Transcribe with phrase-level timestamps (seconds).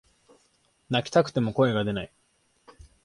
[0.89, 2.11] 泣きたくても声が出ない